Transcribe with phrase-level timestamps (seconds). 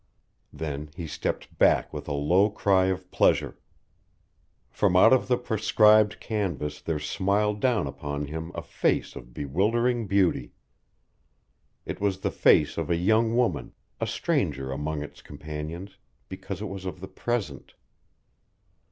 [0.51, 3.59] Then he stepped back with a low cry of pleasure.
[4.71, 10.07] From out of the proscribed canvas there smiled down upon him a face of bewildering
[10.07, 10.53] beauty.
[11.85, 16.67] It was the face of a young woman, a stranger among its companions, because it
[16.67, 17.75] was of the present.